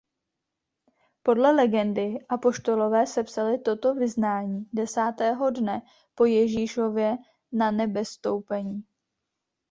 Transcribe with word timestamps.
Podle 1.23 1.51
legendy 1.53 2.25
apoštolové 2.29 3.07
sepsali 3.07 3.59
toto 3.59 3.95
vyznání 3.95 4.65
desátého 4.73 5.49
dne 5.51 5.81
po 6.15 6.25
Ježíšově 6.25 7.17
nanebevstoupení. 7.51 8.83